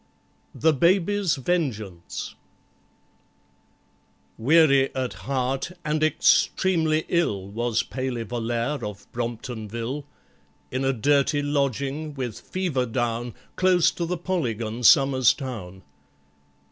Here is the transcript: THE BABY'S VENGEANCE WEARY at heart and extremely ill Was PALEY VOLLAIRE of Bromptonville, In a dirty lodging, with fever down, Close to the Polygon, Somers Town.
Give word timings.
THE 0.55 0.73
BABY'S 0.73 1.35
VENGEANCE 1.35 2.33
WEARY 4.39 4.95
at 4.95 5.13
heart 5.29 5.73
and 5.85 6.01
extremely 6.01 7.05
ill 7.07 7.47
Was 7.47 7.83
PALEY 7.83 8.23
VOLLAIRE 8.23 8.83
of 8.83 9.05
Bromptonville, 9.11 10.05
In 10.71 10.83
a 10.83 10.91
dirty 10.91 11.43
lodging, 11.43 12.15
with 12.15 12.39
fever 12.39 12.87
down, 12.87 13.35
Close 13.55 13.91
to 13.91 14.07
the 14.07 14.17
Polygon, 14.17 14.81
Somers 14.81 15.35
Town. 15.35 15.83